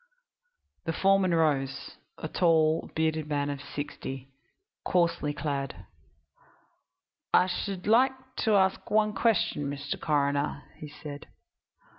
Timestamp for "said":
10.87-11.27